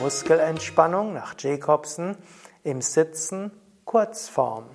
Muskelentspannung 0.00 1.14
nach 1.14 1.34
Jacobsen 1.36 2.16
im 2.62 2.80
Sitzen 2.80 3.50
Kurzform. 3.84 4.66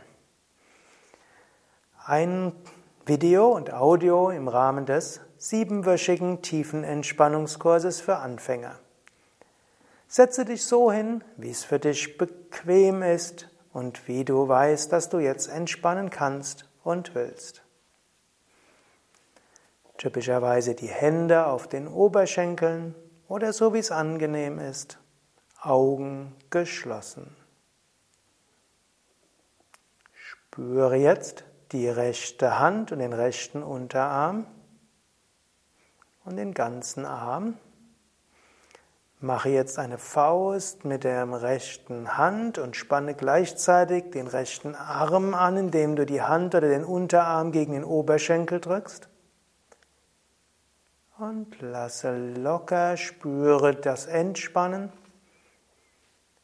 Ein 2.06 2.52
Video 3.06 3.48
und 3.48 3.72
Audio 3.72 4.30
im 4.30 4.50
Rahmen 4.50 4.86
des 4.86 5.22
siebenwöchigen 5.38 6.42
Tiefenentspannungskurses 6.42 8.02
für 8.02 8.18
Anfänger. 8.18 8.78
Setze 10.10 10.44
dich 10.44 10.66
so 10.66 10.92
hin, 10.92 11.24
wie 11.38 11.52
es 11.52 11.64
für 11.64 11.80
dich 11.80 12.18
bequem 12.18 13.04
ist 13.04 13.48
und 13.72 14.06
wie 14.10 14.26
du 14.26 14.50
weißt, 14.50 14.92
dass 14.92 15.08
du 15.08 15.20
jetzt 15.20 15.48
entspannen 15.48 16.10
kannst 16.10 16.70
und 16.84 17.16
willst. 17.16 17.64
Typischerweise 19.98 20.76
die 20.76 20.90
Hände 20.90 21.46
auf 21.46 21.70
den 21.70 21.88
Oberschenkeln 21.88 22.96
oder 23.28 23.54
so 23.54 23.74
wie 23.74 23.80
es 23.80 23.92
angenehm 23.92 24.60
ist, 24.60 25.00
Augen 25.62 26.36
geschlossen. 26.50 27.36
Spüre 30.14 30.96
jetzt 30.96 31.44
die 31.72 31.90
rechte 31.90 32.60
Hand 32.60 32.92
und 32.92 33.00
den 33.00 33.14
rechten 33.14 33.64
Unterarm 33.64 34.48
und 36.26 36.38
den 36.38 36.54
ganzen 36.54 37.06
Arm. 37.06 37.58
Mache 39.20 39.50
jetzt 39.50 39.80
eine 39.80 39.98
Faust 39.98 40.86
mit 40.86 41.04
der 41.04 41.42
rechten 41.42 42.18
Hand 42.18 42.60
und 42.60 42.76
spanne 42.76 43.16
gleichzeitig 43.16 44.12
den 44.12 44.28
rechten 44.28 44.76
Arm 44.76 45.34
an, 45.34 45.58
indem 45.58 45.96
du 45.96 46.06
die 46.06 46.22
Hand 46.22 46.54
oder 46.54 46.70
den 46.70 46.84
Unterarm 46.84 47.52
gegen 47.52 47.74
den 47.74 47.84
Oberschenkel 47.84 48.60
drückst. 48.60 49.10
Und 51.20 51.62
lasse 51.62 52.16
locker, 52.36 52.96
spüre 52.96 53.74
das 53.74 54.06
Entspannen 54.06 54.92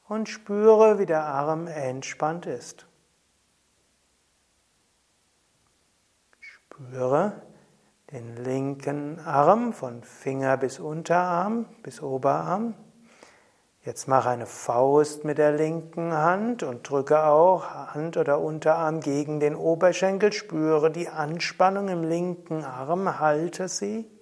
und 0.07 0.27
spüre, 0.27 0.97
wie 0.97 1.05
der 1.05 1.25
Arm 1.25 1.67
entspannt 1.67 2.47
ist. 2.47 2.87
Spüre 6.39 7.33
den 8.11 8.35
linken 8.37 9.19
Arm 9.19 9.73
von 9.73 10.01
Finger 10.01 10.57
bis 10.57 10.79
Unterarm 10.79 11.65
bis 11.83 12.01
Oberarm. 12.01 12.73
Jetzt 13.83 14.07
mache 14.07 14.29
eine 14.29 14.47
Faust 14.47 15.23
mit 15.23 15.37
der 15.37 15.51
linken 15.51 16.13
Hand 16.13 16.63
und 16.63 16.89
drücke 16.89 17.25
auch 17.25 17.93
Hand 17.93 18.17
oder 18.17 18.39
Unterarm 18.39 19.01
gegen 19.01 19.39
den 19.39 19.55
Oberschenkel. 19.55 20.33
Spüre 20.33 20.89
die 20.89 21.09
Anspannung 21.09 21.89
im 21.89 22.03
linken 22.03 22.63
Arm, 22.63 23.19
halte 23.19 23.67
sie. 23.67 24.12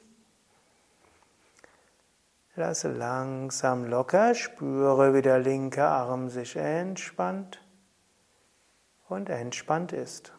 Lasse 2.56 2.92
langsam 2.92 3.86
locker, 3.86 4.36
spüre, 4.36 5.14
wie 5.14 5.22
der 5.22 5.40
linke 5.40 5.86
Arm 5.86 6.30
sich 6.30 6.58
entspannt 6.58 7.62
und 9.08 9.30
entspannt 9.30 9.94
ist. 9.94 10.34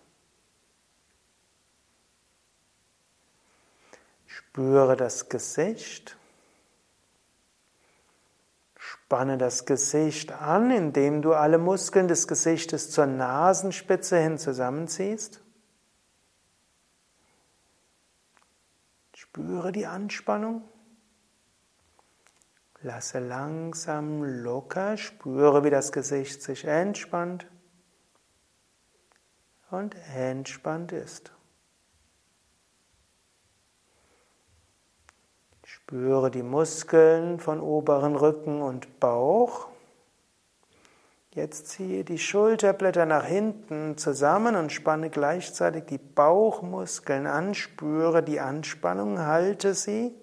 Spüre 4.27 4.97
das 4.97 5.31
Gesicht. 5.31 6.19
Spanne 8.77 9.39
das 9.39 9.65
Gesicht 9.65 10.33
an, 10.33 10.71
indem 10.71 11.23
du 11.23 11.33
alle 11.33 11.57
Muskeln 11.59 12.09
des 12.09 12.29
Gesichtes 12.29 12.91
zur 12.91 13.07
Nasenspitze 13.07 14.19
hin 14.19 14.37
zusammenziehst. 14.37 15.43
Spüre 19.15 19.73
die 19.73 19.87
Anspannung. 19.87 20.63
Lasse 22.85 23.21
langsam 23.21 24.25
locker, 24.43 24.97
spüre, 24.97 25.63
wie 25.63 25.71
das 25.71 25.93
Gesicht 25.93 26.43
sich 26.43 26.65
entspannt 26.65 27.47
und 29.71 29.95
entspannt 30.15 30.91
ist. 30.91 31.31
Spüre 35.65 36.31
die 36.31 36.43
Muskeln 36.43 37.39
von 37.39 37.61
oberen 37.61 38.17
Rücken 38.17 38.63
und 38.63 38.99
Bauch. 38.99 39.69
Jetzt 41.31 41.69
ziehe 41.69 42.05
die 42.05 42.19
Schulterblätter 42.19 43.07
nach 43.07 43.25
hinten 43.25 43.97
zusammen 43.97 44.57
und 44.57 44.73
spanne 44.73 45.09
gleichzeitig 45.09 45.85
die 45.85 45.99
Bauchmuskeln 45.99 47.27
an. 47.27 47.55
Spüre 47.55 48.23
die 48.23 48.41
Anspannung, 48.41 49.21
halte 49.21 49.75
sie. 49.75 50.15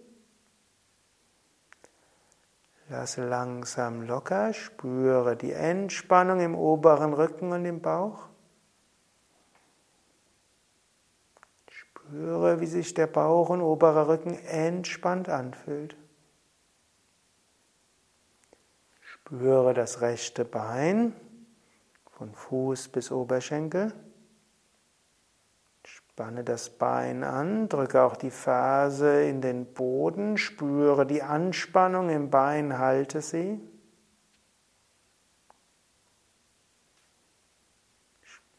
Lasse 2.90 3.24
langsam 3.24 4.02
locker, 4.02 4.52
spüre 4.52 5.38
die 5.38 5.52
Entspannung 5.52 6.40
im 6.40 6.56
oberen 6.56 7.14
Rücken 7.14 7.52
und 7.52 7.64
im 7.66 7.82
Bauch. 7.82 8.28
Spüre, 11.70 12.60
wie 12.60 12.66
sich 12.66 12.96
der 12.96 13.06
Bauch 13.06 13.50
und 13.50 13.62
oberer 13.62 14.08
Rücken 14.08 14.34
entspannt 14.34 15.30
anfühlt. 15.30 15.96
Spüre 19.02 19.76
das 19.76 20.02
rechte 20.02 20.44
Bein 20.44 21.14
von 22.18 22.34
Fuß 22.34 22.90
bis 22.90 23.12
Oberschenkel. 23.12 23.94
Spanne 26.20 26.44
das 26.44 26.70
Bein 26.70 27.24
an, 27.24 27.70
drücke 27.70 28.02
auch 28.02 28.18
die 28.18 28.30
Ferse 28.30 29.24
in 29.24 29.40
den 29.40 29.66
Boden, 29.74 30.38
spüre 30.38 31.06
die 31.06 31.24
Anspannung 31.24 32.10
im 32.10 32.30
Bein, 32.30 32.78
halte 32.78 33.22
sie. 33.22 33.62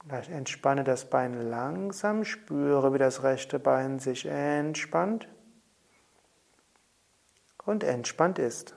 Entspanne 0.08 0.84
das 0.84 1.10
Bein 1.10 1.34
langsam, 1.50 2.24
spüre, 2.24 2.94
wie 2.94 2.98
das 2.98 3.24
rechte 3.24 3.58
Bein 3.58 3.98
sich 3.98 4.24
entspannt 4.24 5.28
und 7.66 7.84
entspannt 7.84 8.38
ist. 8.38 8.74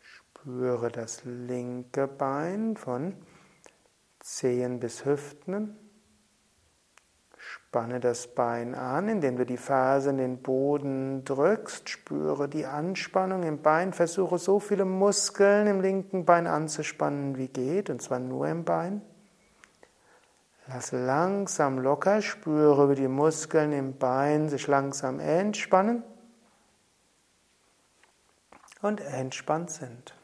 Spüre 0.00 0.92
das 0.92 1.24
linke 1.24 2.06
Bein 2.06 2.76
von 2.76 3.16
Zehen 4.28 4.78
bis 4.78 5.06
Hüften. 5.06 5.74
Spanne 7.38 7.98
das 7.98 8.34
Bein 8.34 8.74
an, 8.74 9.08
indem 9.08 9.38
du 9.38 9.46
die 9.46 9.56
Ferse 9.56 10.10
in 10.10 10.18
den 10.18 10.42
Boden 10.42 11.24
drückst. 11.24 11.88
Spüre 11.88 12.46
die 12.46 12.66
Anspannung 12.66 13.42
im 13.42 13.62
Bein. 13.62 13.94
Versuche 13.94 14.36
so 14.36 14.60
viele 14.60 14.84
Muskeln 14.84 15.66
im 15.66 15.80
linken 15.80 16.26
Bein 16.26 16.46
anzuspannen 16.46 17.38
wie 17.38 17.48
geht, 17.48 17.88
und 17.88 18.02
zwar 18.02 18.18
nur 18.18 18.46
im 18.48 18.64
Bein. 18.64 19.00
Lass 20.66 20.92
langsam 20.92 21.78
locker, 21.78 22.20
spüre, 22.20 22.90
wie 22.90 22.96
die 22.96 23.08
Muskeln 23.08 23.72
im 23.72 23.96
Bein 23.96 24.50
sich 24.50 24.66
langsam 24.66 25.20
entspannen 25.20 26.02
und 28.82 29.00
entspannt 29.00 29.70
sind. 29.70 30.17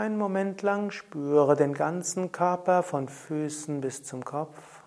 Einen 0.00 0.16
Moment 0.16 0.62
lang 0.62 0.90
spüre 0.92 1.56
den 1.56 1.74
ganzen 1.74 2.32
Körper 2.32 2.82
von 2.82 3.06
Füßen 3.06 3.82
bis 3.82 4.02
zum 4.02 4.24
Kopf. 4.24 4.80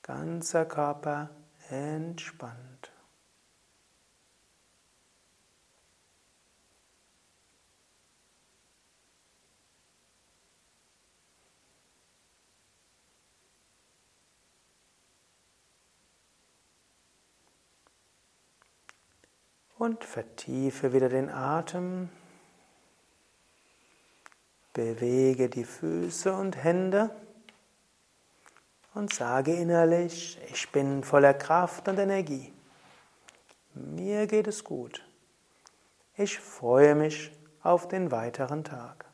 Ganzer 0.00 0.64
Körper 0.64 1.28
entspannt. 1.68 2.90
Und 19.76 20.04
vertiefe 20.04 20.94
wieder 20.94 21.10
den 21.10 21.28
Atem. 21.28 22.08
Bewege 24.76 25.48
die 25.48 25.64
Füße 25.64 26.34
und 26.34 26.62
Hände 26.62 27.10
und 28.92 29.10
sage 29.10 29.54
innerlich, 29.54 30.38
ich 30.52 30.70
bin 30.70 31.02
voller 31.02 31.32
Kraft 31.32 31.88
und 31.88 31.98
Energie. 31.98 32.52
Mir 33.72 34.26
geht 34.26 34.46
es 34.46 34.64
gut. 34.64 35.02
Ich 36.14 36.38
freue 36.38 36.94
mich 36.94 37.32
auf 37.62 37.88
den 37.88 38.10
weiteren 38.10 38.64
Tag. 38.64 39.06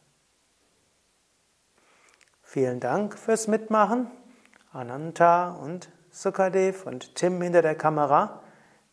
Vielen 2.43 2.81
Dank 2.81 3.17
fürs 3.17 3.47
Mitmachen. 3.47 4.11
Ananta 4.73 5.53
und 5.53 5.93
Sukadev 6.11 6.87
und 6.87 7.15
Tim 7.15 7.41
hinter 7.41 7.62
der 7.62 7.76
Kamera 7.76 8.43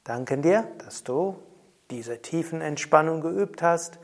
danken 0.04 0.44
dir, 0.44 0.68
dass 0.86 1.04
du 1.04 1.42
diese 1.90 2.22
tiefen 2.22 2.62
Entspannung 2.62 3.22
geübt 3.22 3.64
hast. 3.64 3.98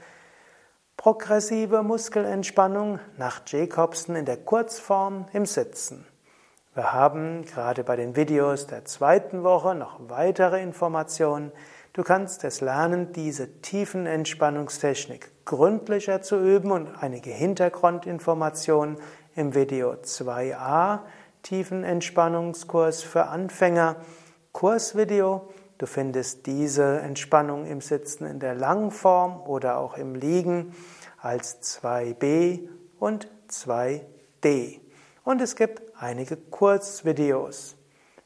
Progressive 1.05 1.83
Muskelentspannung 1.83 2.97
nach 3.19 3.43
Jacobsen 3.45 4.15
in 4.15 4.25
der 4.25 4.37
Kurzform 4.37 5.27
im 5.33 5.45
Sitzen. 5.45 6.03
Wir 6.73 6.93
haben 6.93 7.45
gerade 7.45 7.83
bei 7.83 7.95
den 7.95 8.15
Videos 8.15 8.65
der 8.65 8.85
zweiten 8.85 9.43
Woche 9.43 9.75
noch 9.75 9.99
weitere 10.09 10.63
Informationen. 10.63 11.51
Du 11.93 12.01
kannst 12.01 12.43
es 12.43 12.59
lernen, 12.59 13.13
diese 13.13 13.61
tiefen 13.61 14.07
Entspannungstechnik 14.07 15.29
gründlicher 15.45 16.23
zu 16.23 16.37
üben 16.39 16.71
und 16.71 16.89
einige 16.99 17.29
Hintergrundinformationen 17.29 18.97
im 19.35 19.53
Video 19.53 19.91
2a 19.91 21.01
Tiefenentspannungskurs 21.43 23.03
für 23.03 23.27
Anfänger 23.27 23.97
Kursvideo. 24.53 25.49
Du 25.77 25.87
findest 25.87 26.45
diese 26.45 26.99
Entspannung 26.99 27.65
im 27.65 27.81
Sitzen 27.81 28.25
in 28.25 28.39
der 28.39 28.55
Langform 28.55 29.41
oder 29.41 29.77
auch 29.77 29.97
im 29.97 30.15
Liegen 30.15 30.73
als 31.21 31.61
2b 31.81 32.69
und 32.97 33.27
2d. 33.49 34.79
Und 35.25 35.41
es 35.41 35.57
gibt 35.57 35.81
einige 35.99 36.37
Kurzvideos. 36.37 37.75